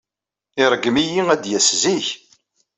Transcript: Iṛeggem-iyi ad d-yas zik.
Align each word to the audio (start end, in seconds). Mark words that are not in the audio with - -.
Iṛeggem-iyi 0.63 1.21
ad 1.33 1.39
d-yas 1.43 1.69
zik. 1.81 2.07